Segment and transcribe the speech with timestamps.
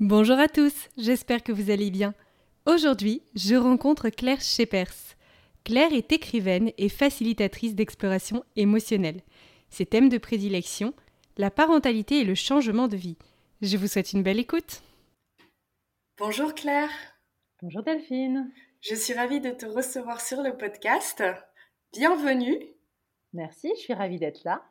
[0.00, 2.12] Bonjour à tous, j'espère que vous allez bien.
[2.66, 5.16] Aujourd'hui, je rencontre Claire Schepers.
[5.64, 9.22] Claire est écrivaine et facilitatrice d'exploration émotionnelle.
[9.70, 10.92] Ses thèmes de prédilection,
[11.38, 13.16] la parentalité et le changement de vie.
[13.62, 14.82] Je vous souhaite une belle écoute.
[16.18, 16.90] Bonjour Claire.
[17.62, 18.52] Bonjour Delphine.
[18.82, 21.22] Je suis ravie de te recevoir sur le podcast.
[21.94, 22.58] Bienvenue.
[23.32, 24.62] Merci, je suis ravie d'être là.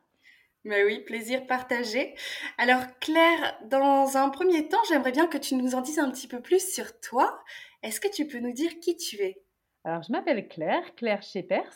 [0.66, 2.16] Mais oui, plaisir partagé.
[2.58, 6.26] Alors Claire, dans un premier temps, j'aimerais bien que tu nous en dises un petit
[6.26, 7.38] peu plus sur toi.
[7.84, 9.40] Est-ce que tu peux nous dire qui tu es?
[9.84, 11.72] Alors je m'appelle Claire, Claire Schepers.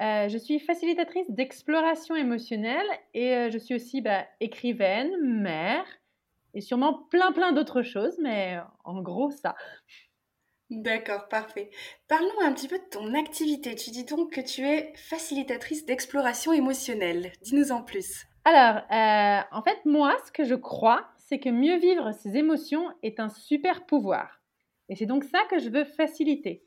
[0.00, 5.10] Euh, je suis facilitatrice d'exploration émotionnelle et euh, je suis aussi bah, écrivaine,
[5.42, 5.84] mère
[6.54, 9.56] et sûrement plein plein d'autres choses, mais en gros ça.
[10.74, 11.70] D'accord, parfait.
[12.08, 13.74] Parlons un petit peu de ton activité.
[13.74, 17.30] Tu dis donc que tu es facilitatrice d'exploration émotionnelle.
[17.42, 18.24] Dis-nous en plus.
[18.46, 22.88] Alors, euh, en fait, moi, ce que je crois, c'est que mieux vivre ses émotions
[23.02, 24.40] est un super pouvoir.
[24.88, 26.64] Et c'est donc ça que je veux faciliter.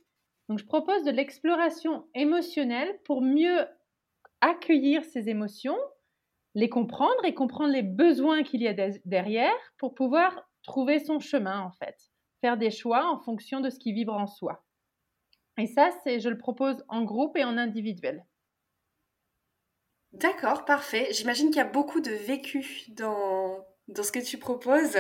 [0.49, 3.65] Donc, je propose de l'exploration émotionnelle pour mieux
[4.41, 5.79] accueillir ses émotions,
[6.53, 11.59] les comprendre et comprendre les besoins qu'il y a derrière pour pouvoir trouver son chemin,
[11.61, 14.63] en fait faire des choix en fonction de ce qui vibre en soi.
[15.57, 18.25] Et ça, c'est, je le propose en groupe et en individuel.
[20.11, 21.09] D'accord, parfait.
[21.11, 24.97] J'imagine qu'il y a beaucoup de vécu dans, dans ce que tu proposes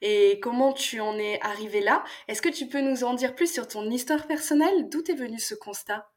[0.00, 2.04] et comment tu en es arrivé là.
[2.28, 4.88] Est-ce que tu peux nous en dire plus sur ton histoire personnelle?
[4.88, 6.08] D'où est venu ce constat?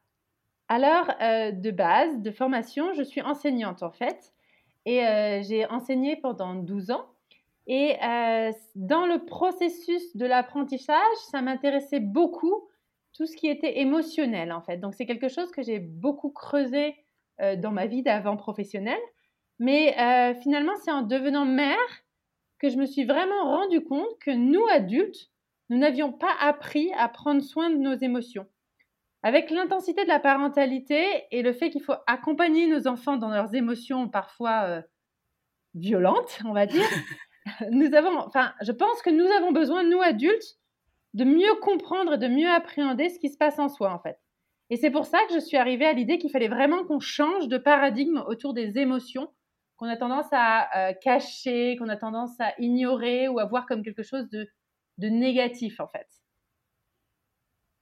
[0.67, 4.33] Alors, euh, de base, de formation, je suis enseignante en fait.
[4.85, 7.07] Et euh, j'ai enseigné pendant 12 ans.
[7.67, 12.67] Et euh, dans le processus de l'apprentissage, ça m'intéressait beaucoup
[13.13, 14.77] tout ce qui était émotionnel en fait.
[14.77, 16.95] Donc c'est quelque chose que j'ai beaucoup creusé
[17.41, 18.99] euh, dans ma vie d'avant professionnelle.
[19.57, 21.77] Mais euh, finalement, c'est en devenant mère
[22.59, 25.31] que je me suis vraiment rendu compte que nous, adultes,
[25.69, 28.47] nous n'avions pas appris à prendre soin de nos émotions.
[29.23, 33.55] Avec l'intensité de la parentalité et le fait qu'il faut accompagner nos enfants dans leurs
[33.55, 34.83] émotions parfois
[35.73, 36.85] violentes, on va dire,
[37.71, 40.57] nous avons, enfin, je pense que nous avons besoin, nous adultes,
[41.13, 44.17] de mieux comprendre et de mieux appréhender ce qui se passe en soi, en fait.
[44.69, 47.47] Et c'est pour ça que je suis arrivée à l'idée qu'il fallait vraiment qu'on change
[47.47, 49.31] de paradigme autour des émotions
[49.77, 53.83] qu'on a tendance à euh, cacher, qu'on a tendance à ignorer ou à voir comme
[53.83, 54.47] quelque chose de,
[54.97, 56.07] de négatif, en fait.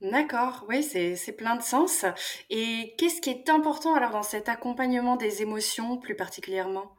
[0.01, 2.05] D'accord, oui, c'est plein de sens.
[2.51, 6.91] Et qu'est-ce qui est important alors dans cet accompagnement des émotions plus particulièrement?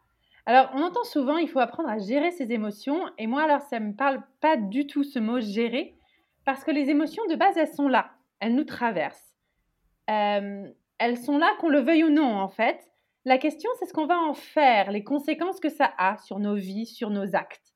[0.47, 3.09] Alors, on entend souvent, il faut apprendre à gérer ses émotions.
[3.17, 5.97] Et moi, alors, ça ne me parle pas du tout ce mot gérer,
[6.45, 8.11] parce que les émotions, de base, elles sont là.
[8.41, 9.37] Elles nous traversent.
[10.11, 10.69] Euh,
[10.99, 12.79] elles sont là, qu'on le veuille ou non, en fait.
[13.25, 16.55] La question, c'est ce qu'on va en faire, les conséquences que ça a sur nos
[16.55, 17.75] vies, sur nos actes.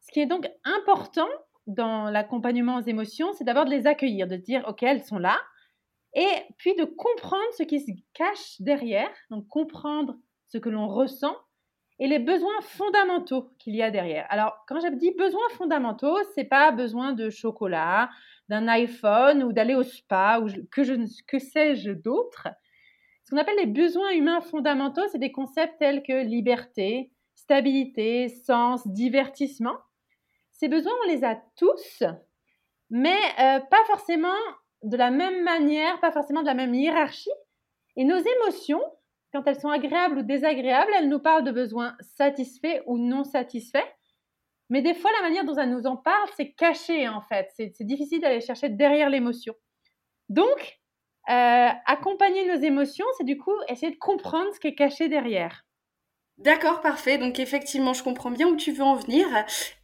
[0.00, 1.28] Ce qui est donc important
[1.66, 5.38] dans l'accompagnement aux émotions, c'est d'abord de les accueillir, de dire, OK, elles sont là,
[6.12, 10.16] et puis de comprendre ce qui se cache derrière, donc comprendre
[10.48, 11.36] ce que l'on ressent
[11.98, 14.26] et les besoins fondamentaux qu'il y a derrière.
[14.28, 18.10] Alors, quand je dis besoins fondamentaux, c'est pas besoin de chocolat,
[18.48, 20.94] d'un iPhone ou d'aller au spa ou que, je,
[21.26, 22.48] que sais-je d'autre.
[23.24, 28.86] Ce qu'on appelle les besoins humains fondamentaux, c'est des concepts tels que liberté, stabilité, sens,
[28.86, 29.76] divertissement.
[30.52, 32.02] Ces besoins, on les a tous,
[32.90, 34.28] mais euh, pas forcément
[34.82, 37.30] de la même manière, pas forcément de la même hiérarchie.
[37.96, 38.82] Et nos émotions,
[39.36, 43.86] quand elles sont agréables ou désagréables, elles nous parlent de besoins satisfaits ou non satisfaits.
[44.70, 47.50] Mais des fois, la manière dont elles nous en parlent, c'est caché en fait.
[47.54, 49.54] C'est difficile d'aller chercher derrière l'émotion.
[50.28, 50.78] Donc,
[51.28, 55.65] euh, accompagner nos émotions, c'est du coup essayer de comprendre ce qui est caché derrière.
[56.38, 57.16] D'accord, parfait.
[57.16, 59.26] Donc effectivement, je comprends bien où tu veux en venir.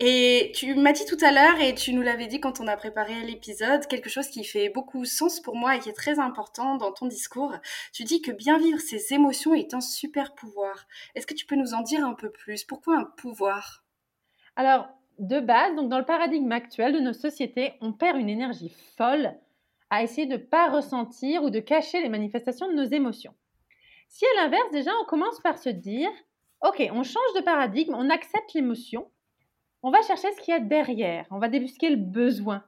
[0.00, 2.76] Et tu m'as dit tout à l'heure, et tu nous l'avais dit quand on a
[2.76, 6.76] préparé l'épisode, quelque chose qui fait beaucoup sens pour moi et qui est très important
[6.76, 7.54] dans ton discours.
[7.94, 10.86] Tu dis que bien vivre ses émotions est un super pouvoir.
[11.14, 12.64] Est-ce que tu peux nous en dire un peu plus?
[12.64, 13.82] Pourquoi un pouvoir?
[14.54, 14.88] Alors,
[15.18, 19.34] de base, donc dans le paradigme actuel de nos sociétés, on perd une énergie folle
[19.88, 23.34] à essayer de ne pas ressentir ou de cacher les manifestations de nos émotions.
[24.08, 26.10] Si à l'inverse, déjà, on commence par se dire
[26.62, 29.10] Ok, on change de paradigme, on accepte l'émotion,
[29.82, 32.62] on va chercher ce qu'il y a derrière, on va débusquer le besoin.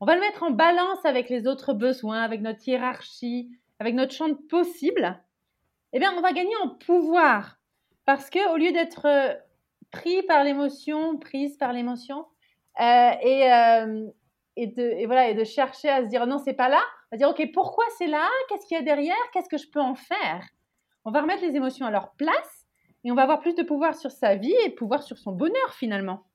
[0.00, 3.50] on va le mettre en balance avec les autres besoins, avec notre hiérarchie,
[3.80, 5.20] avec notre champ de possible,
[5.92, 7.58] eh bien, on va gagner en pouvoir.
[8.04, 9.34] Parce que au lieu d'être euh,
[9.90, 12.26] pris par l'émotion, prise par l'émotion,
[12.80, 14.06] euh, et, euh,
[14.56, 17.18] et, de, voilà, et de chercher à se dire non, c'est pas là, on va
[17.18, 18.28] dire ok, pourquoi c'est là?
[18.48, 19.16] Qu'est-ce qu'il y a derrière?
[19.32, 20.46] Qu'est-ce que je peux en faire?
[21.04, 22.63] On va remettre les émotions à leur place
[23.04, 25.74] et on va avoir plus de pouvoir sur sa vie et pouvoir sur son bonheur
[25.74, 26.26] finalement.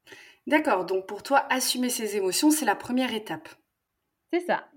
[0.47, 3.49] D'accord, donc pour toi, assumer ses émotions, c'est la première étape.
[4.31, 4.67] C'est ça.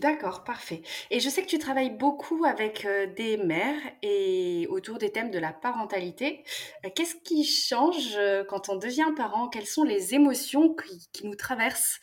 [0.00, 0.80] D'accord, parfait.
[1.10, 5.30] Et je sais que tu travailles beaucoup avec euh, des mères et autour des thèmes
[5.30, 6.42] de la parentalité.
[6.86, 9.48] Euh, qu'est-ce qui change euh, quand on devient parent?
[9.48, 10.74] Quelles sont les émotions
[11.12, 12.00] qui, nous traversent?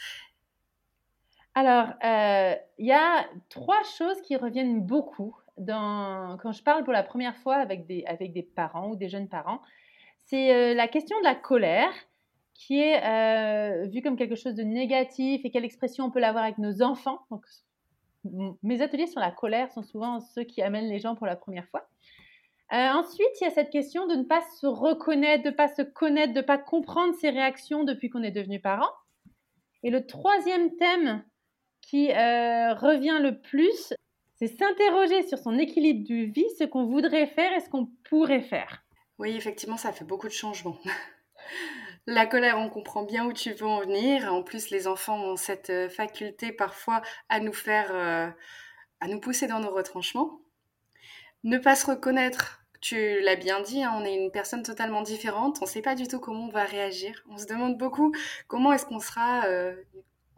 [1.55, 5.35] Alors, il y a trois choses qui reviennent beaucoup
[5.65, 9.61] quand je parle pour la première fois avec des, parents ou des jeunes parents.
[10.25, 11.93] C'est la question de la colère
[12.53, 16.57] qui est vue comme quelque chose de négatif et quelle expression on peut l'avoir avec
[16.57, 17.19] nos enfants.
[18.63, 21.67] Mes ateliers sur la colère sont souvent ceux qui amènent les gens pour la première
[21.69, 21.87] fois.
[22.73, 25.69] Euh, ensuite, il y a cette question de ne pas se reconnaître, de ne pas
[25.69, 28.91] se connaître, de ne pas comprendre ses réactions depuis qu'on est devenu parent.
[29.83, 31.23] Et le troisième thème
[31.81, 33.93] qui euh, revient le plus,
[34.37, 38.41] c'est s'interroger sur son équilibre de vie, ce qu'on voudrait faire et ce qu'on pourrait
[38.41, 38.83] faire.
[39.19, 40.77] Oui, effectivement, ça fait beaucoup de changements.
[42.05, 44.31] La colère, on comprend bien où tu veux en venir.
[44.31, 48.29] En plus, les enfants ont cette euh, faculté parfois à nous faire, euh,
[49.01, 50.39] à nous pousser dans nos retranchements.
[51.43, 55.57] Ne pas se reconnaître, tu l'as bien dit, hein, on est une personne totalement différente.
[55.61, 57.23] On ne sait pas du tout comment on va réagir.
[57.29, 58.13] On se demande beaucoup
[58.47, 59.75] comment est-ce qu'on sera euh,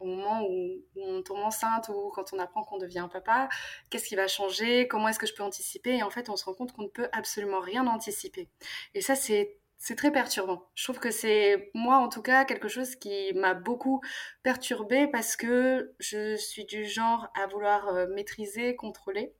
[0.00, 3.48] au moment où, on tombe enceinte ou quand on apprend qu'on devient papa.
[3.90, 6.44] Qu'est-ce qui va changer Comment est-ce que je peux anticiper Et en fait, on se
[6.44, 8.48] rend compte qu'on ne peut absolument rien anticiper.
[8.94, 10.68] Et ça, c'est c'est très perturbant.
[10.74, 14.02] Je trouve que c'est, moi en tout cas, quelque chose qui m'a beaucoup
[14.42, 19.34] perturbée parce que je suis du genre à vouloir euh, maîtriser, contrôler.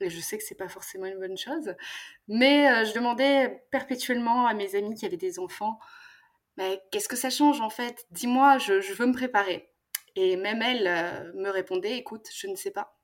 [0.00, 1.74] Et je sais que c'est pas forcément une bonne chose.
[2.28, 5.78] Mais euh, je demandais perpétuellement à mes amis qui avaient des enfants,
[6.56, 8.06] mais qu'est-ce que ça change en fait?
[8.10, 9.70] Dis-moi, je, veux me préparer.
[10.16, 12.96] Et même elle euh, me répondait, écoute, je ne sais pas.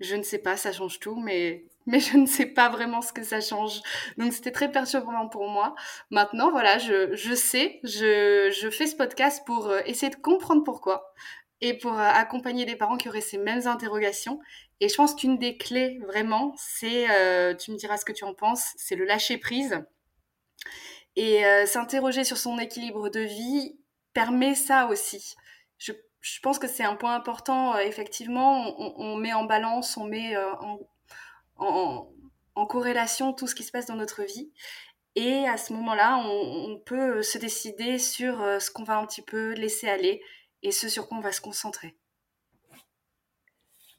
[0.00, 3.12] Je ne sais pas, ça change tout, mais mais je ne sais pas vraiment ce
[3.12, 3.80] que ça change.
[4.16, 5.74] Donc c'était très perturbant pour moi.
[6.10, 10.64] Maintenant, voilà, je, je sais, je, je, fais ce podcast pour euh, essayer de comprendre
[10.64, 11.12] pourquoi
[11.60, 14.40] et pour euh, accompagner des parents qui auraient ces mêmes interrogations.
[14.80, 17.06] Et je pense qu'une des clés, vraiment, c'est,
[17.58, 19.80] tu me diras ce que tu en penses, c'est le lâcher prise.
[21.14, 23.76] Et s'interroger sur son équilibre de vie
[24.12, 25.36] permet ça aussi.
[26.22, 27.76] Je, pense que c'est un point important.
[27.78, 30.78] effectivement, on, on, met en balance, on met en
[31.56, 34.50] en, corrélation tout ce qui se passe dans notre vie.
[35.14, 39.22] Et à ce moment-là, on, peut se décider sur euh, ce qu'on va un petit
[39.22, 40.22] peu laisser aller
[40.62, 41.96] et ce sur quoi on va se concentrer.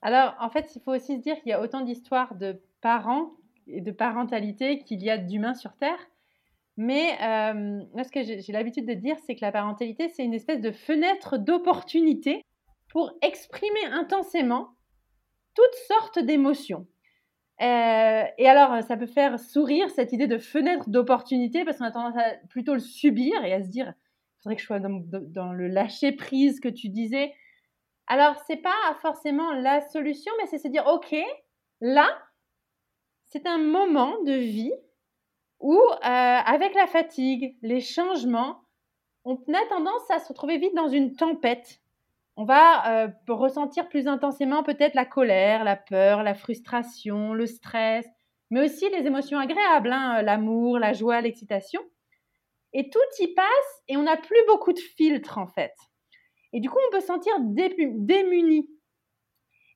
[0.02, 3.32] Alors, en fait, il faut aussi se dire qu'il y a autant d'histoires de parents
[3.68, 6.00] et de parentalité qu'il y a d'humains sur Terre.
[6.76, 10.62] Mais euh, ce que j'ai l'habitude de dire, c'est que la parentalité, c'est une espèce
[10.62, 12.44] de fenêtre d'opportunité
[12.90, 14.70] pour exprimer intensément
[15.54, 16.88] toutes sortes d'émotions.
[17.62, 21.92] Euh, et alors, ça peut faire sourire cette idée de fenêtre d'opportunité parce qu'on a
[21.92, 25.54] tendance à plutôt le subir et à se dire, il faudrait que je sois dans,
[25.54, 27.34] le lâcher prise que tu disais.
[28.08, 31.16] Alors, c'est pas forcément la solution, mais c'est se dire, ok,
[31.82, 32.10] là,
[33.26, 34.74] c'est un moment de vie
[35.64, 38.62] où, euh, avec la fatigue, les changements,
[39.26, 41.80] on a tendance à se retrouver vite dans une tempête
[42.36, 48.06] on va euh, ressentir plus intensément peut-être la colère, la peur, la frustration, le stress,
[48.50, 51.82] mais aussi les émotions agréables, hein, l'amour, la joie, l'excitation.
[52.74, 55.74] Et tout y passe et on n'a plus beaucoup de filtres en fait.
[56.54, 58.68] Et du coup, on peut se sentir démuni.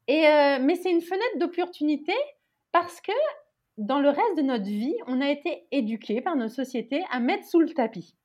[0.07, 2.13] Et, euh, mais c'est une fenêtre d'opportunité
[2.71, 3.11] parce que
[3.77, 7.45] dans le reste de notre vie, on a été éduqué par nos sociétés à mettre
[7.45, 8.15] sous le tapis,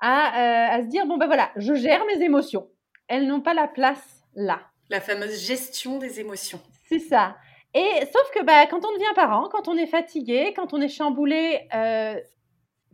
[0.00, 2.68] à, euh, à se dire bon ben voilà, je gère mes émotions
[3.08, 4.60] elles n'ont pas la place là.
[4.90, 6.60] La fameuse gestion des émotions.
[6.88, 7.36] C'est ça.
[7.74, 10.88] Et sauf que bah, quand on devient parent, quand on est fatigué, quand on est
[10.88, 12.20] chamboulé euh,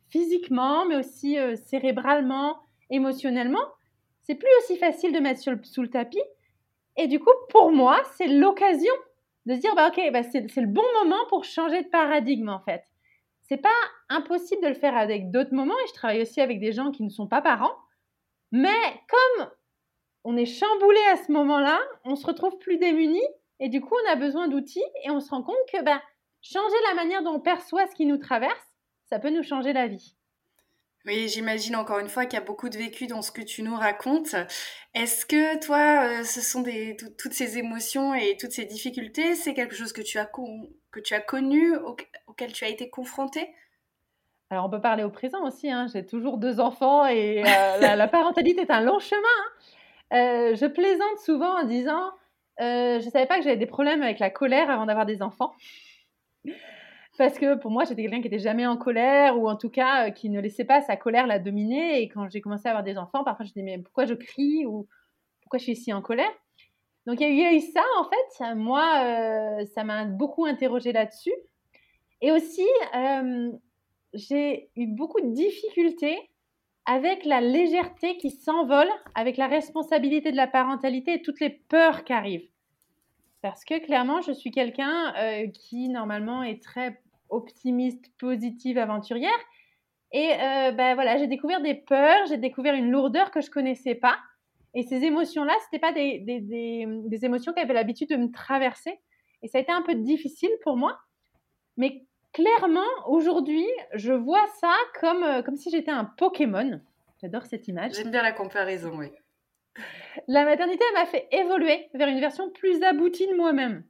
[0.08, 3.64] physiquement, mais aussi euh, cérébralement, émotionnellement,
[4.22, 6.22] c'est plus aussi facile de mettre sous le tapis.
[6.96, 8.92] Et du coup, pour moi, c'est l'occasion
[9.46, 12.60] de se dire, bah, ok, bah, c'est le bon moment pour changer de paradigme en
[12.60, 12.84] fait.
[13.42, 13.68] C'est pas
[14.08, 17.02] impossible de le faire avec d'autres moments, et je travaille aussi avec des gens qui
[17.02, 17.74] ne sont pas parents.
[18.52, 18.68] Mais
[19.08, 19.50] comme
[20.24, 23.22] on est chamboulé à ce moment-là, on se retrouve plus démuni
[23.58, 26.00] et du coup on a besoin d'outils et on se rend compte que ben,
[26.42, 28.74] changer la manière dont on perçoit ce qui nous traverse,
[29.06, 30.14] ça peut nous changer la vie.
[31.06, 33.62] Oui, j'imagine encore une fois qu'il y a beaucoup de vécu dans ce que tu
[33.62, 34.34] nous racontes.
[34.94, 36.62] Est-ce que toi, euh, ce sont
[37.16, 40.26] toutes ces émotions et toutes ces difficultés, c'est quelque chose que tu as,
[41.20, 41.74] connu,
[42.26, 43.48] auquel tu as été confronté
[44.50, 45.70] Alors, on peut parler au présent aussi.
[45.70, 45.86] Hein.
[45.90, 49.22] J'ai toujours deux enfants et euh, la, parentalité est un long chemin.
[49.22, 50.16] Hein.
[50.18, 52.10] Euh, je plaisante souvent en disant
[52.58, 55.54] je ne savais pas que j'avais des problèmes avec la colère avant d'avoir des enfants
[57.20, 60.06] parce que pour moi, j'étais quelqu'un qui n'était jamais en colère ou en tout cas
[60.06, 62.00] euh, qui ne laissait pas sa colère la dominer.
[62.00, 64.64] Et quand j'ai commencé à avoir des enfants, parfois je disais mais pourquoi je crie
[64.64, 64.88] ou
[65.42, 66.32] pourquoi je suis si en colère?
[67.04, 68.54] Donc il y, a eu ça en fait.
[68.54, 71.34] Moi, euh, ça m'a beaucoup interrogée là-dessus.
[72.22, 73.52] Et aussi, euh,
[74.14, 76.16] j'ai eu beaucoup de difficultés
[76.86, 82.02] avec la légèreté qui s'envole, avec la responsabilité de la parentalité et toutes les peurs
[82.04, 82.48] qui arrivent.
[83.42, 85.12] Parce que clairement, je suis quelqu'un
[85.52, 86.98] qui normalement est très
[87.30, 89.30] optimiste, positive, aventurière.
[90.12, 93.94] Et euh, ben voilà, j'ai découvert des peurs, j'ai découvert une lourdeur que je connaissais
[93.94, 94.18] pas.
[94.74, 98.30] Et ces émotions-là, ce n'étaient pas des, des, des, émotions qui avaient l'habitude de me
[98.30, 99.00] traverser.
[99.42, 100.98] Et ça a été un peu difficile pour moi.
[101.76, 106.80] Mais clairement, aujourd'hui, je vois ça comme, euh, comme si j'étais un Pokémon.
[107.20, 107.94] J'adore cette image.
[107.94, 109.08] J'aime bien la comparaison, oui.
[110.26, 113.84] La maternité m'a fait évoluer vers une version plus aboutie de moi-même.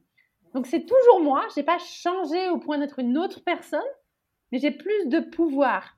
[0.55, 3.81] Donc c'est toujours moi, je n'ai pas changé au point d'être une autre personne,
[4.51, 5.97] mais j'ai plus de pouvoir.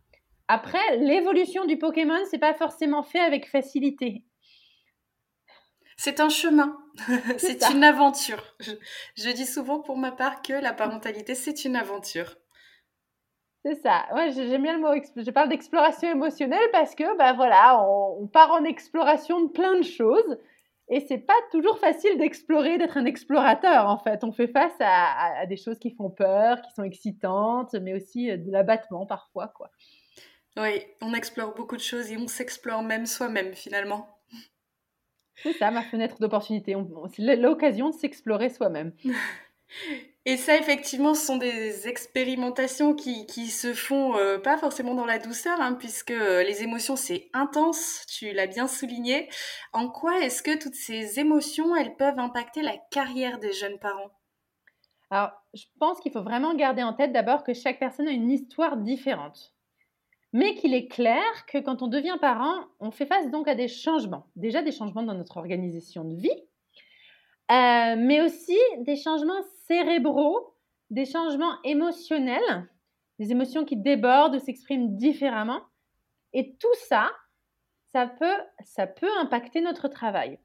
[0.48, 4.24] Après, l'évolution du Pokémon, c'est pas forcément fait avec facilité.
[5.96, 6.76] C'est un chemin,
[7.38, 8.42] c'est une aventure.
[9.16, 12.36] Je, dis souvent pour ma part que la parentalité, c'est une aventure.
[13.64, 14.06] C'est ça.
[14.12, 14.92] Ouais, j'aime bien le mot.
[15.16, 19.84] Je parle d'exploration émotionnelle parce que, ben voilà, on, part en exploration de plein de
[19.84, 20.38] choses.
[20.88, 24.24] Et c'est pas toujours facile d'explorer, d'être un explorateur en fait.
[24.24, 28.36] On fait face à, des choses qui font peur, qui sont excitantes, mais aussi euh,
[28.36, 29.70] de l'abattement parfois quoi.
[30.58, 34.18] Oui, on explore beaucoup de choses et on s'explore même soi-même finalement.
[35.36, 36.76] C'est ça ma fenêtre d'opportunité.
[37.14, 38.92] C'est l'occasion de s'explorer soi-même.
[40.24, 45.18] Et ça, effectivement, ce sont des expérimentations qui, se font euh, pas forcément dans la
[45.18, 49.28] douceur, hein, puisque euh, les émotions, c'est intense, tu l'as bien souligné.
[49.72, 54.12] En quoi est-ce que toutes ces émotions, elles peuvent impacter la carrière des jeunes parents?
[55.10, 58.30] Alors, je pense qu'il faut vraiment garder en tête d'abord que chaque personne a une
[58.30, 59.52] histoire différente.
[60.32, 63.68] Mais qu'il est clair que quand on devient parent, on fait face donc à des
[63.68, 64.26] changements.
[64.36, 66.30] Déjà des changements dans notre organisation de vie,
[67.52, 70.54] euh, mais aussi des changements cérébraux,
[70.88, 72.68] des changements émotionnels,
[73.18, 75.60] des émotions qui débordent, s'expriment différemment.
[76.32, 77.10] Et tout ça,
[77.92, 80.38] ça peut, ça peut impacter notre travail.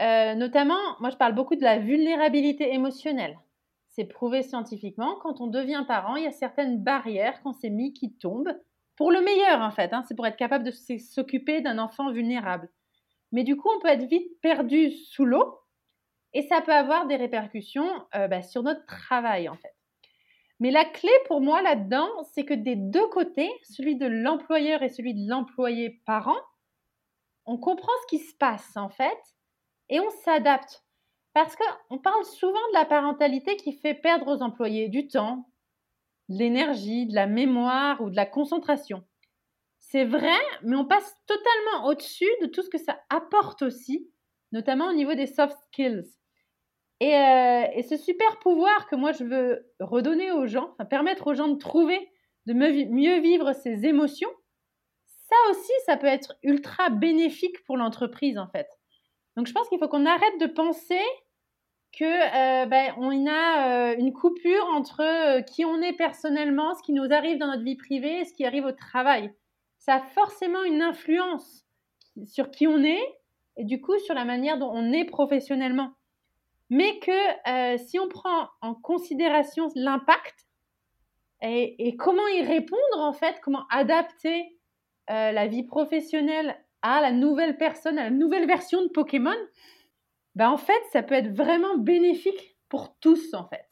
[0.00, 3.38] Euh, notamment, moi je parle beaucoup de la vulnérabilité émotionnelle.
[3.86, 7.92] C'est prouvé scientifiquement, quand on devient parent, il y a certaines barrières qu'on s'est mis
[7.92, 8.58] qui tombent,
[8.96, 10.02] pour le meilleur en fait, hein.
[10.08, 12.68] c'est pour être capable de s'occuper d'un enfant vulnérable.
[13.30, 15.61] Mais du coup, on peut être vite perdu sous l'eau
[16.34, 19.74] et ça peut avoir des répercussions euh, bah, sur notre travail, en fait.
[20.60, 24.88] Mais la clé pour moi là-dedans, c'est que des deux côtés, celui de l'employeur et
[24.88, 26.40] celui de l'employé parent,
[27.46, 29.18] on comprend ce qui se passe, en fait,
[29.88, 30.84] et on s'adapte.
[31.34, 35.48] Parce qu'on parle souvent de la parentalité qui fait perdre aux employés du temps,
[36.28, 39.02] de l'énergie, de la mémoire ou de la concentration.
[39.78, 44.10] C'est vrai, mais on passe totalement au-dessus de tout ce que ça apporte aussi,
[44.52, 46.04] notamment au niveau des soft skills.
[47.02, 51.48] Euh, et, ce super pouvoir que moi je veux redonner aux gens, permettre aux gens
[51.48, 51.98] de trouver,
[52.46, 54.30] de mieux vivre ses émotions,
[55.06, 58.68] ça aussi, ça peut être ultra bénéfique pour l'entreprise en fait.
[59.36, 61.00] Donc je pense qu'il faut qu'on arrête de penser
[61.98, 66.92] que euh, ben, on a euh, une coupure entre qui on est personnellement, ce qui
[66.92, 69.32] nous arrive dans notre vie privée et ce qui arrive au travail.
[69.78, 71.66] Ça a forcément une influence
[72.26, 73.02] sur qui on est
[73.56, 75.92] et du coup sur la manière dont on est professionnellement
[76.72, 77.12] mais que
[77.50, 80.46] euh, si on prend en considération l'impact
[81.42, 84.58] et, comment y répondre en fait, comment adapter
[85.10, 89.36] euh, la vie professionnelle à la nouvelle personne, à la nouvelle version de Pokémon,
[90.34, 93.68] ben en fait, ça peut être vraiment bénéfique pour tous en fait.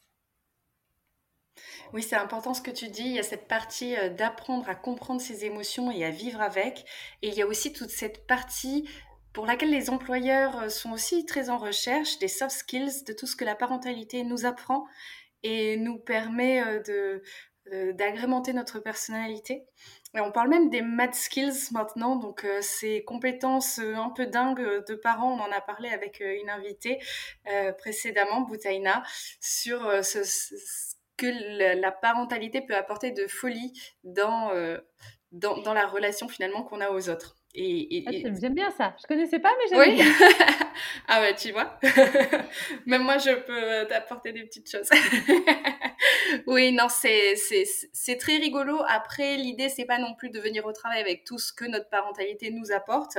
[1.94, 3.04] Oui, c'est important ce que tu dis.
[3.04, 6.84] Il y a cette partie euh, d'apprendre à comprendre ses émotions et à vivre avec.
[7.22, 8.86] Et il y a aussi toute cette partie
[9.32, 13.26] pour laquelle les employeurs euh, sont aussi très en recherche des soft skills, de tout
[13.26, 14.86] ce que la parentalité nous apprend
[15.42, 17.22] et nous permet euh, de
[17.94, 19.64] d'agrémenter notre personnalité.
[20.14, 24.94] On parle même des math skills maintenant, donc euh, ces compétences un peu dingues de
[24.96, 26.98] parents, on en a parlé avec une invitée
[27.78, 29.04] précédemment, Boutaina,
[29.40, 31.26] sur ce, ce, que
[31.78, 33.72] la parentalité peut apporter de folie
[34.02, 34.50] dans
[35.30, 37.36] dans, la relation finalement qu'on a aux autres.
[37.54, 38.94] Et, ah, J'aime bien ça.
[39.00, 39.96] Je connaissais pas, mais j'aime oui.
[39.96, 40.06] bien.
[41.08, 41.78] ah ouais, tu vois.
[42.86, 44.88] Même moi, je peux t'apporter des petites choses.
[46.50, 48.82] oui, non, c'est très rigolo.
[48.88, 51.88] Après, l'idée, c'est pas non plus de venir au travail avec tout ce que notre
[51.88, 53.18] parentalité nous apporte,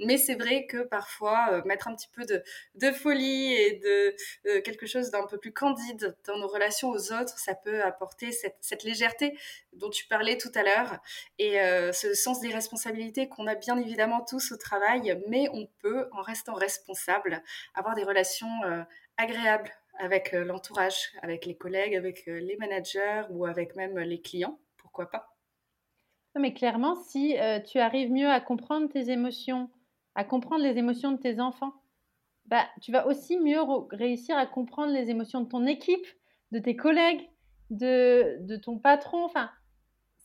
[0.00, 4.16] mais c'est vrai que parfois, euh, mettre un petit peu de, folie et de
[4.48, 8.32] euh, quelque chose d'un peu plus candide dans nos relations aux autres, ça peut apporter
[8.32, 9.38] cette, cette légèreté
[9.74, 10.98] dont tu parlais tout à l'heure
[11.38, 15.68] et euh, ce sens des responsabilités qu'on a bien évidemment tous au travail, mais on
[15.78, 17.44] peut, en restant responsable,
[17.76, 18.50] avoir des relations
[19.16, 24.20] agréables avec euh, l'entourage, avec les collègues, avec euh, les managers ou avec même les
[24.20, 25.36] clients, pourquoi pas
[26.38, 29.70] Mais clairement, si euh, tu arrives mieux à comprendre tes émotions,
[30.14, 31.74] à comprendre les émotions de tes enfants,
[32.46, 36.06] bah, tu vas aussi mieux réussir à comprendre les émotions de ton équipe,
[36.50, 37.30] de tes collègues,
[37.70, 39.24] de, de ton patron.
[39.24, 39.50] Enfin,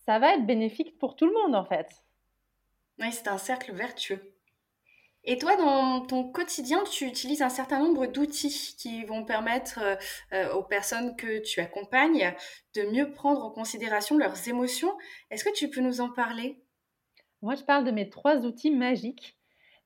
[0.06, 2.04] ça va être bénéfique pour tout le monde en fait.
[3.00, 4.37] Oui, c'est un cercle vertueux.
[5.30, 9.82] Et toi, dans ton quotidien, tu utilises un certain nombre d'outils qui vont permettre
[10.32, 12.34] euh, aux personnes que tu accompagnes
[12.74, 14.98] de mieux prendre en considération leurs émotions.
[15.30, 16.64] Est-ce que tu peux nous en parler?
[17.42, 19.38] Moi, je parle de mes trois outils magiques.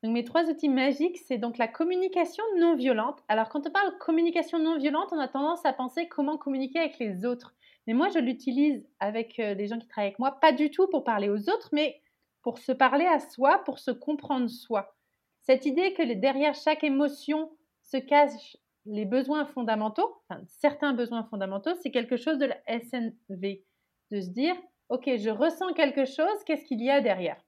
[0.04, 3.24] Donc, mes trois outils magiques, c'est donc la communication non violente.
[3.28, 7.00] Alors, quand on parle communication non violente, on a tendance à penser comment communiquer avec
[7.00, 7.56] les autres.
[7.88, 10.88] Mais moi, je l'utilise avec euh, des gens qui travaillent avec moi, pas du tout
[10.88, 12.00] pour parler aux autres, mais
[12.44, 14.96] pour se parler à soi, pour se comprendre soi.
[15.42, 17.52] Cette idée que derrière chaque émotion
[17.84, 23.64] se cachent les besoins fondamentaux, enfin, certains besoins fondamentaux, c'est quelque chose de la SNV,
[24.12, 24.56] de se dire,
[24.90, 27.44] OK, je ressens quelque chose, qu'est-ce qu'il y a derrière?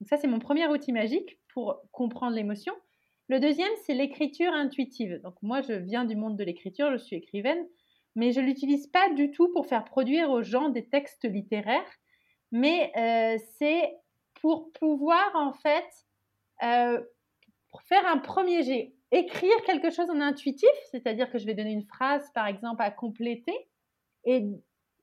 [0.00, 2.74] Donc ça, c'est mon premier outil magique pour comprendre l'émotion.
[3.28, 5.20] Le deuxième, c'est l'écriture intuitive.
[5.22, 7.66] Donc moi, je viens du monde de l'écriture, je suis écrivaine,
[8.14, 11.92] mais je ne l'utilise pas du tout pour faire produire aux gens des textes littéraires,
[12.52, 13.92] mais euh, c'est
[14.40, 15.86] pour pouvoir en fait
[16.62, 17.00] euh,
[17.70, 21.72] pour faire un premier jet, écrire quelque chose en intuitif, c'est-à-dire que je vais donner
[21.72, 23.68] une phrase, par exemple, à compléter,
[24.24, 24.44] et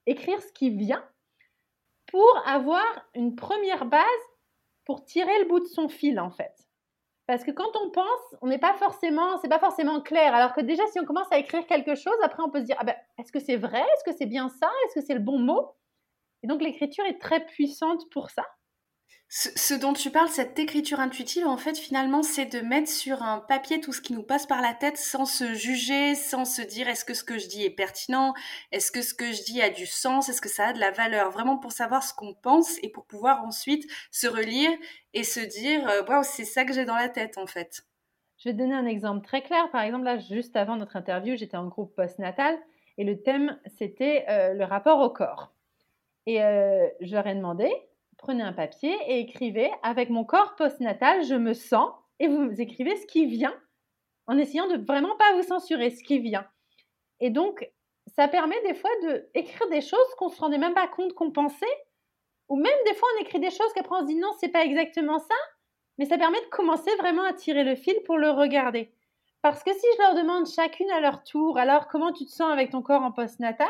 [0.06, 1.04] écrire ce qui vient,
[2.08, 4.04] pour avoir une première base
[4.86, 6.54] pour tirer le bout de son fil, en fait.
[7.28, 10.36] Parce que quand on pense, on n'est pas forcément, c'est pas forcément clair.
[10.36, 12.75] Alors que déjà, si on commence à écrire quelque chose, après on peut se dire,
[12.80, 13.82] ah ben, est-ce que c'est vrai?
[13.82, 14.69] Est-ce que c'est bien ça?
[14.86, 15.71] Est-ce que c'est le bon mot?
[16.43, 18.45] Et donc l'écriture est très puissante pour ça.
[19.27, 23.39] Ce, dont tu parles, cette écriture intuitive, en fait, finalement, c'est de mettre sur un
[23.39, 26.88] papier tout ce qui nous passe par la tête sans se juger, sans se dire
[26.88, 28.33] est-ce que ce que je dis est pertinent,
[28.71, 30.91] est-ce que ce que je dis a du sens, est-ce que ça a de la
[30.91, 34.71] valeur, vraiment pour savoir ce qu'on pense et pour pouvoir ensuite se relire
[35.13, 37.83] et se dire euh, waouh, c'est ça que j'ai dans la tête, en fait.
[38.38, 39.69] Je vais te donner un exemple très clair.
[39.71, 42.57] Par exemple, là, juste avant notre interview, j'étais en groupe postnatal
[42.97, 45.51] et le thème, c'était euh, le rapport au corps.
[46.25, 47.71] Et euh, je leur ai demandé,
[48.25, 52.95] prenez un papier et écrivez avec mon corps postnatal, je me sens, et vous écrivez
[52.95, 53.53] ce qui vient,
[54.25, 56.47] en essayant de vraiment pas vous censurer ce qui vient.
[57.19, 57.69] Et donc,
[58.07, 58.89] ça permet des fois
[59.35, 61.65] d'écrire des choses qu'on se rendait même pas compte qu'on pensait,
[62.49, 64.65] ou même des fois on écrit des choses qu'après on se dit non, c'est pas
[64.65, 65.35] exactement ça,
[65.99, 68.91] mais ça permet de commencer vraiment à tirer le fil pour le regarder.
[69.43, 72.51] Parce que si je leur demande chacune à leur tour, alors comment tu te sens
[72.51, 73.67] avec ton corps en postnatal,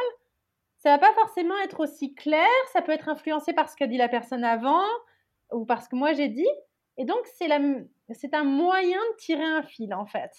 [0.86, 3.98] ça va pas forcément être aussi clair, ça peut être influencé par ce qu'a dit
[3.98, 4.86] la personne avant
[5.52, 6.48] ou par ce que moi j'ai dit.
[6.98, 10.32] Et donc, c'est, un moyen de tirer un fil, en fait.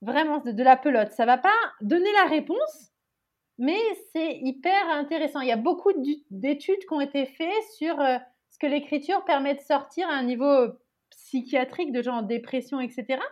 [0.00, 1.12] Vraiment, de, la pelote.
[1.12, 2.94] Ça va pas donner la réponse,
[3.58, 3.78] mais
[4.14, 5.42] c'est hyper intéressant.
[5.42, 5.92] Il y a beaucoup
[6.30, 8.16] d'études qui ont été faites sur euh,
[8.48, 10.68] ce que l'écriture permet de sortir à un niveau
[11.10, 13.22] psychiatrique, de gens en dépression, etc.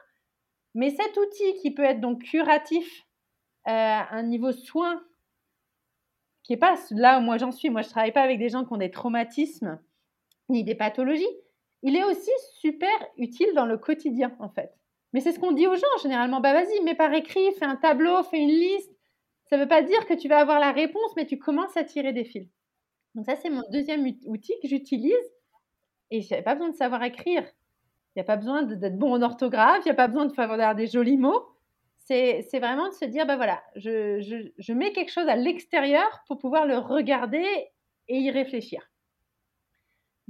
[0.74, 3.06] Mais cet outil qui peut être donc curatif
[3.68, 3.70] euh,
[4.10, 5.02] un niveau soin
[6.48, 7.68] qui n'est pas là où moi j'en suis.
[7.68, 9.78] Moi, je travaille pas avec des gens qui ont des traumatismes
[10.48, 11.28] ni des pathologies.
[11.82, 14.74] Il est aussi super utile dans le quotidien, en fait.
[15.12, 16.40] Mais c'est ce qu'on dit aux gens généralement.
[16.40, 18.90] Bah vas-y, mets par écrit, fais un tableau, fais une liste.
[19.44, 21.84] Ça ne veut pas dire que tu vas avoir la réponse, mais tu commences à
[21.84, 22.48] tirer des fils.
[23.14, 25.12] Donc ça, c'est mon deuxième outil que j'utilise.
[26.10, 27.42] Et je n'avais pas besoin de savoir écrire.
[27.42, 30.40] Il n'y a pas besoin d'être bon en orthographe, il n'y a pas besoin de
[30.40, 31.46] avoir des jolis mots
[32.08, 36.66] c'est vraiment de se dire, ben voilà, je, mets quelque chose à l'extérieur pour pouvoir
[36.66, 37.44] le regarder
[38.08, 38.90] et y réfléchir.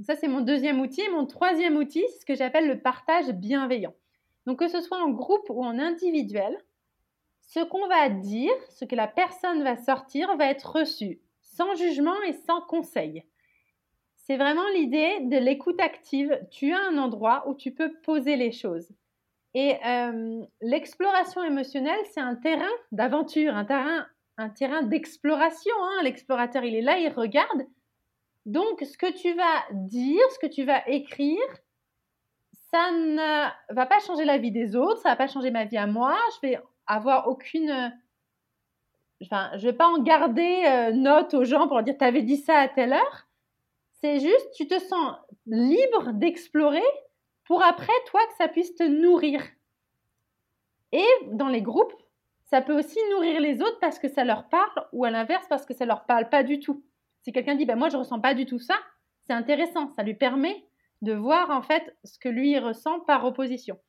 [0.03, 1.07] ça, c'est mon deuxième outil.
[1.09, 3.93] Mon troisième outil, c'est ce que j'appelle le partage bienveillant.
[4.45, 6.57] Donc, que ce soit en groupe ou en individuel,
[7.41, 12.21] ce qu'on va dire, ce que la personne va sortir, va être reçu sans jugement
[12.23, 13.23] et sans conseil.
[14.15, 16.39] C'est vraiment l'idée de l'écoute active.
[16.51, 18.91] Tu as un endroit où tu peux poser les choses.
[19.55, 24.05] Et euh, l'exploration émotionnelle, c'est un terrain d'aventure, un terrain,
[24.37, 25.73] un terrain d'exploration.
[25.81, 26.03] Hein.
[26.03, 27.65] L'explorateur, il est là, il regarde.
[28.45, 31.41] Donc, ce que tu vas dire, ce que tu vas écrire,
[32.71, 35.77] ça ne va pas changer la vie des autres, ça va pas changer ma vie
[35.77, 36.15] à moi.
[36.35, 37.93] Je vais avoir aucune.
[39.23, 42.21] Enfin, je vais pas en garder euh, note aux gens pour leur dire tu avais
[42.21, 43.27] dit ça à telle heure.
[44.01, 46.83] C'est juste, tu te sens libre d'explorer
[47.49, 49.41] pour après, toi, que ça puisse te nourrir.
[50.91, 51.95] Et dans les groupes,
[52.45, 55.65] ça peut aussi nourrir les autres parce que ça leur parle ou à l'inverse parce
[55.65, 56.85] que ça leur parle pas du tout.
[57.23, 58.75] Si quelqu'un dit, ben moi je ressens pas du tout ça,
[59.25, 60.63] c'est intéressant, ça lui permet
[61.01, 63.79] de voir en fait ce que lui ressent par opposition.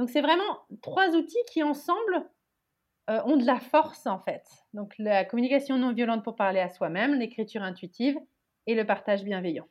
[0.00, 2.28] Donc c'est vraiment trois outils qui ensemble
[3.10, 4.42] euh, ont de la force en fait.
[4.74, 8.18] Donc la communication non violente pour parler à soi-même, l'écriture intuitive
[8.66, 9.68] et le partage bienveillant.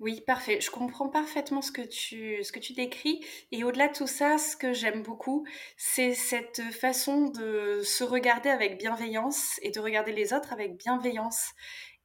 [0.00, 0.60] Oui, parfait.
[0.60, 3.24] Je comprends parfaitement ce que tu, ce que tu décris.
[3.52, 8.48] Et au-delà de tout ça, ce que j'aime beaucoup, c'est cette façon de se regarder
[8.48, 11.52] avec bienveillance et de regarder les autres avec bienveillance.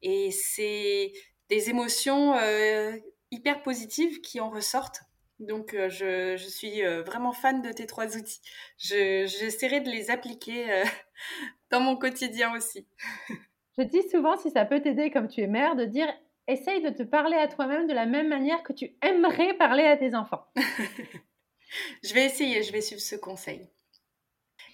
[0.04, 1.14] Et c'est
[1.50, 2.96] des émotions euh,
[3.32, 5.02] hyper positives qui en ressortent.
[5.40, 8.42] Donc, euh, je, je, suis euh, vraiment fan de tes trois outils.
[8.78, 10.84] J'essaierai de les appliquer
[11.72, 12.86] dans mon quotidien aussi.
[13.80, 16.08] je dis souvent, si ça peut t'aider comme tu es mère, de dire
[16.52, 19.98] essaye de te parler à toi-même de la même manière que tu aimerais parler à
[19.98, 20.46] tes enfants.
[22.04, 23.68] je vais essayer, je vais suivre ce conseil.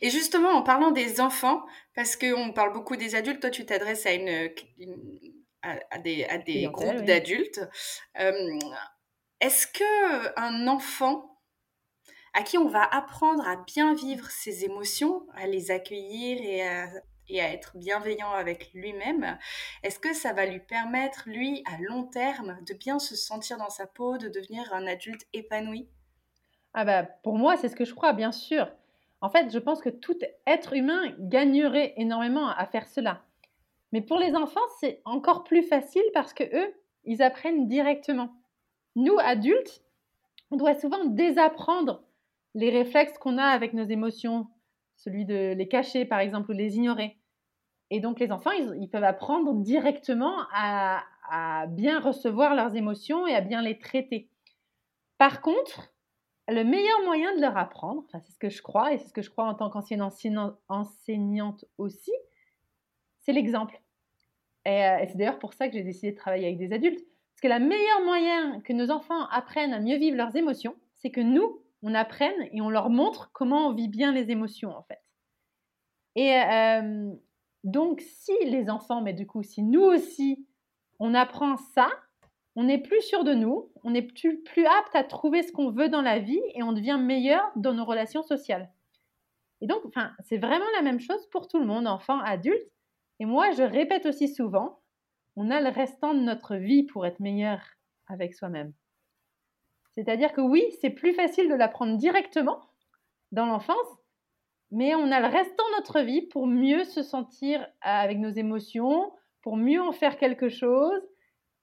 [0.01, 4.05] Et justement, en parlant des enfants, parce qu'on parle beaucoup des adultes, toi tu t'adresses
[4.05, 4.49] à, une,
[5.61, 7.61] à, des, à des groupes d'adultes.
[8.19, 8.59] Euh,
[9.39, 11.39] est-ce que un enfant
[12.33, 16.89] à qui on va apprendre à bien vivre ses émotions, à les accueillir et à
[17.29, 19.37] et à être bienveillant avec lui-même,
[19.83, 23.69] est-ce que ça va lui permettre, lui, à long terme, de bien se sentir dans
[23.69, 25.87] sa peau, de devenir un adulte épanoui?
[26.73, 28.69] Ah bah pour moi, c'est ce que je crois, bien sûr.
[29.21, 33.23] En fait, je pense que tout être humain gagnerait énormément à faire cela.
[33.91, 36.73] Mais pour les enfants, c'est encore plus facile parce que eux,
[37.05, 38.29] ils apprennent directement.
[38.95, 39.83] Nous, adultes,
[40.51, 42.03] on doit souvent désapprendre
[42.55, 44.47] les réflexes qu'on a avec nos émotions,
[44.95, 47.17] celui de les cacher par exemple ou les ignorer.
[47.91, 51.03] Et donc les enfants, ils, peuvent apprendre directement à,
[51.69, 54.29] bien recevoir leurs émotions et à bien les traiter.
[55.17, 55.93] Par contre,
[56.47, 59.13] le meilleur moyen de leur apprendre, enfin, c'est ce que je crois et c'est ce
[59.13, 60.07] que je crois en tant qu'ancienne
[60.69, 62.11] enseignante aussi,
[63.21, 63.81] c'est l'exemple.
[64.67, 67.03] Euh, et, c'est d'ailleurs pour ça que j'ai décidé de travailler avec des adultes.
[67.33, 71.11] Parce que le meilleur moyen que nos enfants apprennent à mieux vivre leurs émotions, c'est
[71.11, 74.83] que nous, on apprenne et on leur montre comment on vit bien les émotions en
[74.83, 75.01] fait.
[76.15, 77.13] Et euh,
[77.63, 80.45] donc si les enfants, mais du coup si nous aussi,
[80.99, 81.87] on apprend ça,
[82.55, 85.71] on n'est plus sûr de nous, on est plus, plus apte à trouver ce qu'on
[85.71, 88.71] veut dans la vie et on devient meilleur dans nos relations sociales.
[89.61, 92.71] Et donc, enfin, c'est vraiment la même chose pour tout le monde, enfant, adulte.
[93.19, 94.79] Et moi, je répète aussi souvent,
[95.35, 97.59] on a le restant de notre vie pour être meilleur
[98.07, 98.73] avec soi-même.
[99.95, 102.61] C'est-à-dire que oui, c'est plus facile de l'apprendre directement
[103.31, 103.87] dans l'enfance,
[104.71, 109.11] mais on a le restant de notre vie pour mieux se sentir avec nos émotions,
[109.41, 111.01] pour mieux en faire quelque chose,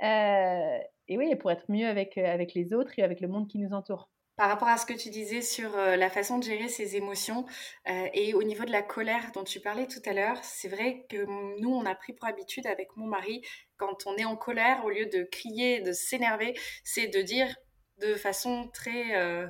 [0.03, 3.49] euh, et oui, pour être mieux avec, euh, avec les autres et avec le monde
[3.49, 4.09] qui nous entoure.
[4.37, 7.45] Par rapport à ce que tu disais sur euh, la façon de gérer ses émotions
[7.87, 11.27] et au niveau de la colère dont tu parlais tout à l'heure, c'est vrai que
[11.61, 13.43] nous, on a pris pour habitude avec mon mari,
[13.77, 17.55] quand on est en colère, au lieu de crier, de s'énerver, c'est de dire
[17.99, 19.47] de façon très, euh,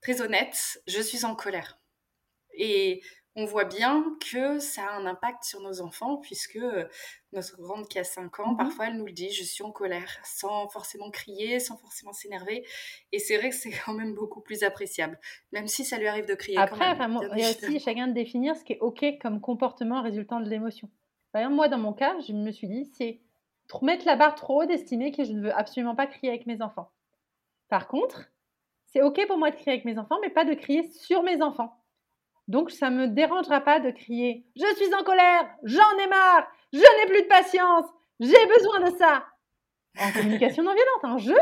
[0.00, 1.78] très honnête, je suis en colère.
[2.54, 3.02] Et
[3.34, 6.86] on voit bien que ça a un impact sur nos enfants, puisque euh,
[7.32, 8.56] notre grande qui a 5 ans, mhm.
[8.58, 12.66] parfois elle nous le dit, je suis en colère, sans forcément crier, sans forcément s'énerver.
[13.10, 15.18] Et c'est vrai que c'est quand même beaucoup plus appréciable,
[15.52, 16.58] même si ça lui arrive de crier.
[16.58, 16.94] Après,
[17.32, 20.48] il y a aussi chacun de définir ce qui est OK comme comportement résultant de
[20.50, 20.90] l'émotion.
[21.32, 23.22] Par exemple, moi, dans mon cas, je me suis dit, c'est
[23.80, 26.60] mettre la barre trop haut d'estimer que je ne veux absolument pas crier avec mes
[26.60, 26.90] enfants.
[27.72, 28.20] Par contre,
[28.84, 31.40] c'est OK pour moi de crier avec mes enfants, mais pas de crier sur mes
[31.40, 31.82] enfants.
[32.46, 36.52] Donc, ça ne me dérangera pas de crier Je suis en colère, j'en ai marre,
[36.74, 37.86] je n'ai plus de patience,
[38.20, 39.24] j'ai besoin de ça.
[39.98, 41.38] En communication non violente, en jeu.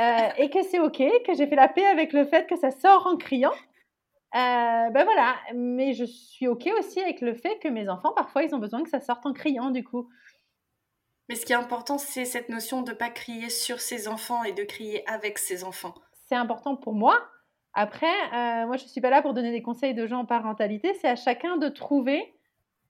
[0.00, 2.70] Euh, et que c'est OK, que j'ai fait la paix avec le fait que ça
[2.70, 3.52] sort en criant.
[4.34, 8.44] Euh, ben voilà, mais je suis OK aussi avec le fait que mes enfants, parfois,
[8.44, 10.08] ils ont besoin que ça sorte en criant, du coup.
[11.28, 14.44] Mais ce qui est important, c'est cette notion de ne pas crier sur ses enfants
[14.44, 15.94] et de crier avec ses enfants.
[16.28, 17.28] C'est important pour moi.
[17.74, 20.24] Après, euh, moi, je ne suis pas là pour donner des conseils de gens en
[20.24, 20.94] parentalité.
[20.94, 22.34] C'est à chacun de trouver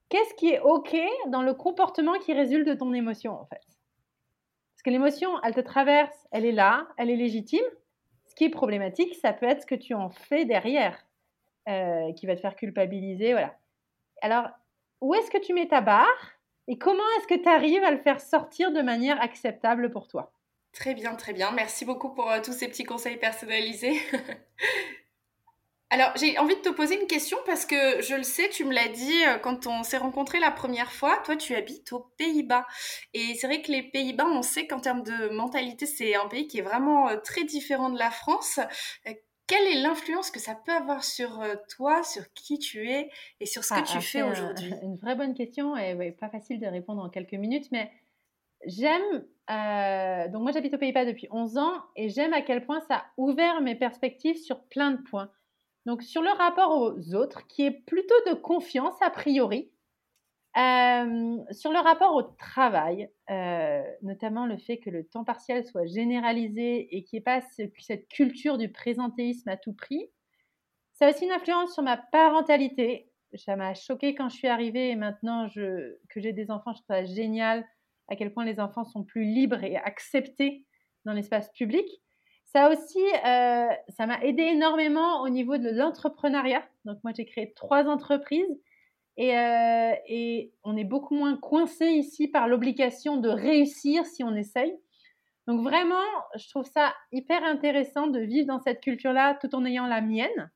[0.09, 0.96] qu'est-ce qui est OK
[1.29, 3.61] dans le comportement qui résulte de ton émotion, en fait.
[4.79, 7.64] Parce que l'émotion, elle te traverse, elle est là, elle est légitime.
[8.29, 11.05] Ce qui est problématique, ça peut être ce que tu en fais derrière,
[11.68, 13.57] euh, qui va te faire culpabiliser, voilà.
[14.22, 14.48] Alors,
[15.01, 16.38] où est-ce que tu mets ta barre
[16.68, 20.33] Et comment est-ce que tu arrives à le faire sortir de manière acceptable pour toi?
[20.72, 21.50] Très bien, très bien.
[21.52, 23.98] Merci beaucoup pour euh, tous ces petits conseils personnalisés.
[25.90, 28.74] Alors, j'ai envie de te poser une question parce que je le sais, tu me
[28.74, 31.16] l'as dit euh, quand on s'est rencontrés la première fois.
[31.24, 32.66] Toi, tu habites aux Pays-Bas.
[33.14, 36.46] Et c'est vrai que les Pays-Bas, on sait qu'en termes de mentalité, c'est un pays
[36.46, 38.61] qui est vraiment euh, très différent de la France.
[39.48, 41.42] Euh, quelle est l'influence que ça peut avoir sur
[41.74, 44.72] toi, sur qui tu es et sur ce que ah, tu fais aujourd'hui?
[44.82, 47.90] Une vraie bonne question et pas facile de répondre en quelques minutes, mais
[48.66, 49.24] j'aime.
[50.30, 53.06] donc, moi, j'habite aux Pays-Bas depuis 11 ans et j'aime à quel point ça a
[53.16, 55.30] ouvert mes perspectives sur plein de points.
[55.88, 59.70] Donc sur le rapport aux autres, qui est plutôt de confiance a priori.
[60.56, 65.87] Euh, sur le rapport au travail, euh, notamment le fait que le temps partiel soit
[65.87, 67.40] généralisé et qu'il n'y ait pas
[67.78, 70.11] cette culture du présentéisme à tout prix.
[70.94, 73.12] Ça a aussi une influence sur ma parentalité.
[73.34, 76.96] Ça m'a choqué quand je suis arrivée et maintenant que j'ai des enfants, je trouve
[76.96, 77.64] ça génial
[78.08, 80.64] à quel point les enfants sont plus libres et acceptés
[81.04, 81.87] dans l'espace public.
[82.46, 86.66] Ça aussi, euh, ça m'a aidé énormément au niveau de l'entrepreneuriat.
[86.87, 88.58] Donc moi, j'ai créé trois entreprises
[89.18, 94.35] et, euh, et, on est beaucoup moins coincé ici par l'obligation de réussir si on
[94.35, 94.74] essaye.
[95.46, 96.04] Donc vraiment,
[96.37, 100.50] je trouve ça hyper intéressant de vivre dans cette culture-là tout en ayant la mienne.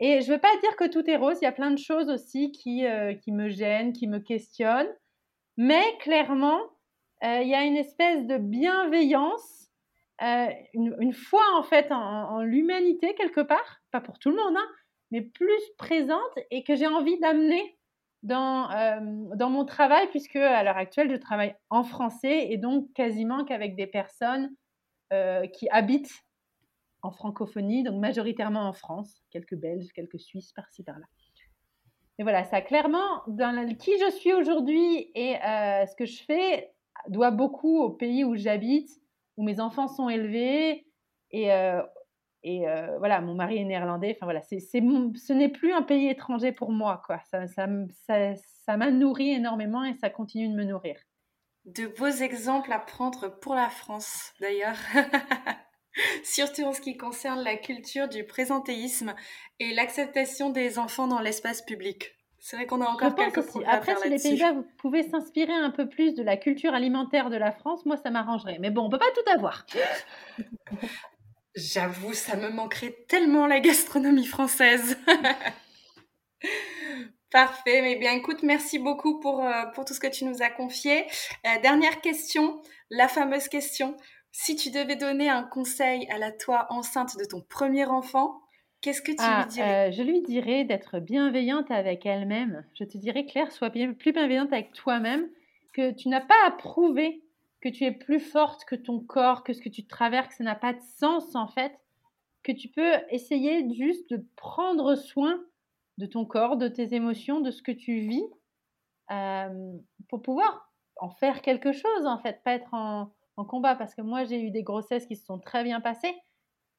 [0.00, 1.78] Et je ne veux pas dire que tout est rose, il y a plein de
[1.78, 4.92] choses aussi qui, euh, qui me gênent, qui me questionnent.
[5.56, 6.60] Mais clairement,
[7.22, 9.58] il y a une espèce de bienveillance
[10.20, 14.68] euh, une, foi en fait en, l'humanité quelque part, pas pour tout le monde, hein,
[15.10, 17.78] mais plus présente et que j'ai envie d'amener
[18.22, 19.00] dans, euh,
[19.36, 23.76] dans mon travail, puisque à l'heure actuelle, je travaille en français et donc quasiment qu'avec
[23.76, 24.50] des personnes
[25.12, 26.24] euh, qui habitent
[27.02, 31.06] en francophonie, donc majoritairement en France, quelques Belges, quelques Suisses par-ci par-là.
[32.18, 36.72] Et voilà, ça clairement, dans qui je suis aujourd'hui et ce que je fais
[37.06, 38.90] doit beaucoup au pays où j'habite,
[39.36, 40.88] où mes enfants sont élevés
[41.30, 41.82] et, euh,
[42.42, 44.14] et euh, voilà, mon mari est néerlandais.
[44.16, 47.02] Enfin voilà, c'est, ce n'est plus un pays étranger pour moi.
[47.06, 47.20] Quoi.
[47.30, 47.66] Ça, ça,
[48.06, 50.96] ça, ça m'a nourri énormément et ça continue de me nourrir.
[51.64, 54.78] De beaux exemples à prendre pour la France d'ailleurs.
[56.22, 59.14] Surtout en ce qui concerne la culture du présentéisme
[59.58, 62.14] et l'acceptation des enfants dans l'espace public.
[62.38, 63.64] C'est vrai qu'on a encore quelques aussi.
[63.66, 67.36] Après, si les Pays-Bas vous pouvez s'inspirer un peu plus de la culture alimentaire de
[67.36, 68.58] la France, moi, ça m'arrangerait.
[68.60, 69.66] Mais bon, on peut pas tout avoir.
[71.58, 74.96] J'avoue, ça me manquerait tellement la gastronomie française.
[77.32, 80.50] Parfait, mais bien écoute, merci beaucoup pour, euh, pour tout ce que tu nous as
[80.50, 81.04] confié.
[81.46, 83.96] Euh, dernière question, la fameuse question.
[84.30, 88.40] Si tu devais donner un conseil à la toi enceinte de ton premier enfant,
[88.80, 89.88] Qu'est-ce que tu lui ah, dirais?
[89.88, 92.64] euh, Je lui dirais d'être bienveillante avec elle-même.
[92.78, 95.28] Je te dirais, Claire, sois bien, plus bienveillante avec toi-même,
[95.72, 97.24] que tu n'as pas à prouver
[97.60, 100.44] que tu es plus forte que ton corps, que ce que tu traverses, que ça
[100.44, 101.72] n'a pas de sens en fait,
[102.42, 105.40] que tu peux essayer juste de prendre soin
[105.98, 108.24] de ton corps, de tes émotions, de ce que tu vis,
[109.10, 109.72] euh,
[110.08, 113.12] pour pouvoir en faire quelque chose en fait, pas être en,
[113.48, 113.76] combat.
[113.76, 116.14] Parce que moi, j'ai eu des grossesses qui se sont très bien passées,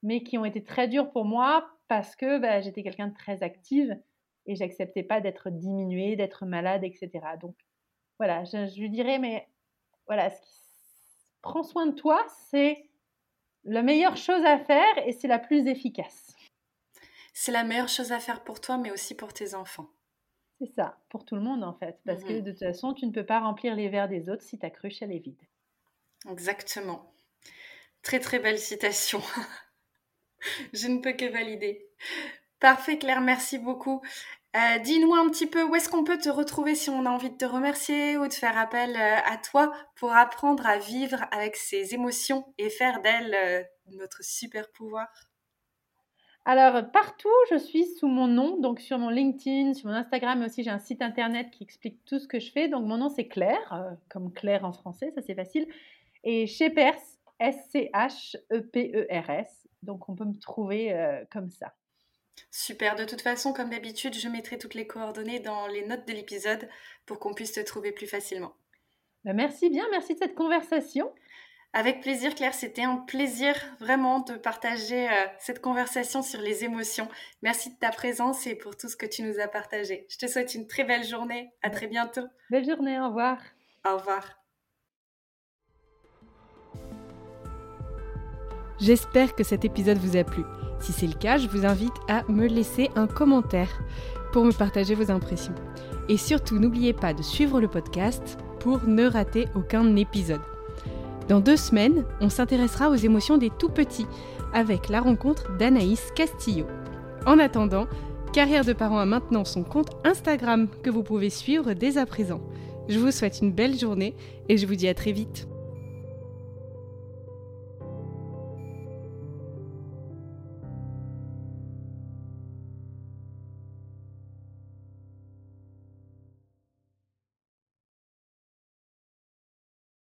[0.04, 3.44] mais qui ont été très dures pour moi parce que bah, j'étais quelqu'un de très
[3.44, 3.98] active
[4.46, 7.10] et j'acceptais pas d'être diminuée, d'être malade, etc.
[7.42, 7.56] Donc
[8.18, 9.48] voilà, je, lui dirais, mais
[10.06, 10.69] voilà, ce qui...
[11.42, 12.90] prends soin de toi, c'est
[13.64, 16.36] la meilleure chose à faire et c'est la plus efficace.
[17.34, 19.90] C'est la meilleure chose à faire pour toi, mais aussi pour tes enfants.
[20.60, 21.98] C'est ça, pour tout le monde en fait.
[22.06, 24.44] Parce que mmh de toute façon, tu ne peux pas remplir les verres des autres
[24.44, 25.42] si ta cruche, elle est vide.
[26.30, 27.14] Exactement.
[28.02, 29.22] Très très belle citation.
[30.74, 31.88] Je ne peux que valider.
[32.60, 34.02] Parfait Claire, merci beaucoup.
[34.56, 37.30] Euh, dis-nous un petit peu où est-ce qu'on peut te retrouver si on a envie
[37.30, 41.56] de te remercier ou de faire appel euh, à toi pour apprendre à vivre avec
[41.56, 45.08] ses émotions et faire d'elles euh, notre super pouvoir.
[46.46, 50.48] Alors partout, je suis sous mon nom, donc sur mon LinkedIn, sur mon Instagram, mais
[50.48, 52.68] aussi j'ai un site internet qui explique tout ce que je fais.
[52.70, 55.68] Donc mon nom c'est Claire, comme Claire en français, ça c'est facile.
[56.24, 56.98] Et chez Pers,
[57.40, 58.40] S-C-H-E-P-E-R-S.
[59.84, 61.72] Donc on peut me trouver comme ça.
[62.52, 66.14] Super, de toute façon, comme d'habitude, je mettrai toutes les coordonnées dans les notes de
[66.14, 66.70] l'épisode
[67.06, 68.56] pour qu'on puisse te trouver plus facilement.
[69.24, 71.14] Bah, merci bien, merci de cette conversation.
[71.72, 77.08] Avec plaisir Claire, c'était un plaisir vraiment de partager euh, cette conversation sur les émotions.
[77.44, 80.08] Merci de ta présence et pour tout ce que tu nous as partagé.
[80.10, 81.52] Je te souhaite une très belle journée.
[81.62, 82.26] À très bientôt.
[82.50, 83.38] Belle journée, au revoir.
[83.86, 84.40] Au revoir.
[88.80, 90.44] J'espère que cet épisode vous a plu.
[90.80, 93.70] Si c'est le cas, je vous invite à me laisser un commentaire
[94.32, 95.56] pour me partager vos impressions.
[96.08, 100.42] Et surtout, n'oubliez pas de suivre le podcast pour ne rater aucun épisode.
[101.28, 104.08] Dans deux semaines, on s'intéressera aux émotions des tout petits
[104.54, 106.66] avec la rencontre d'Anaïs Castillo.
[107.26, 107.88] En attendant,
[108.34, 112.42] Carrière de parents a maintenant son compte Instagram que vous pouvez suivre dès à présent.
[112.88, 114.16] Je vous souhaite une belle journée
[114.48, 115.48] et je vous dis à très vite.